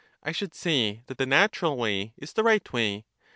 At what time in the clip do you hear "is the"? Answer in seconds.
2.17-2.41